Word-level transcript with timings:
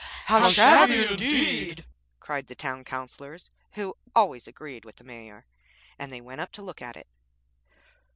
'How 0.25 0.49
shabby 0.49 1.05
indeed!' 1.05 1.85
cried 2.19 2.47
the 2.47 2.55
Town 2.55 2.83
Councillors, 2.83 3.51
who 3.73 3.95
always 4.15 4.47
agreed 4.47 4.83
with 4.83 4.95
the 4.95 5.03
Mayor, 5.03 5.45
and 5.99 6.11
they 6.11 6.21
went 6.21 6.41
up 6.41 6.51
to 6.53 6.63
look 6.63 6.81
at 6.81 6.97
it. 6.97 7.05